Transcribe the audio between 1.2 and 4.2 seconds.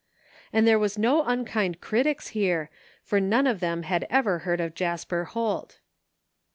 unkind critics here, for none of them had